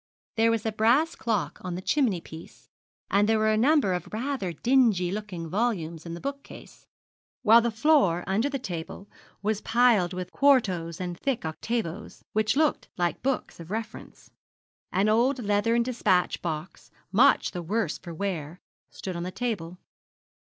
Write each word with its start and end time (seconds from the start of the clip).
There 0.35 0.49
was 0.49 0.65
a 0.65 0.71
brass 0.71 1.13
clock 1.13 1.59
on 1.63 1.75
the 1.75 1.81
chimney 1.83 2.21
piece, 2.21 2.71
and 3.11 3.29
there 3.29 3.37
were 3.37 3.51
a 3.51 3.55
number 3.55 3.93
of 3.93 4.11
rather 4.11 4.51
dingy 4.51 5.11
looking 5.11 5.47
volumes 5.47 6.07
in 6.07 6.15
the 6.15 6.19
bookcase, 6.19 6.87
while 7.43 7.61
the 7.61 7.69
floor 7.69 8.23
under 8.25 8.49
the 8.49 8.57
table 8.57 9.07
was 9.43 9.61
piled 9.61 10.11
with 10.11 10.31
quartos 10.31 10.99
and 10.99 11.19
thick 11.19 11.45
octavos, 11.45 12.23
which 12.33 12.57
looked 12.57 12.89
like 12.97 13.21
books 13.21 13.59
of 13.59 13.69
reference. 13.69 14.31
An 14.91 15.07
old 15.07 15.37
leathern 15.43 15.83
despatch 15.83 16.41
box, 16.41 16.89
much 17.11 17.51
the 17.51 17.61
worse 17.61 17.99
for 17.99 18.11
wear, 18.11 18.59
stood 18.89 19.15
on 19.15 19.21
the 19.21 19.29
table. 19.29 19.77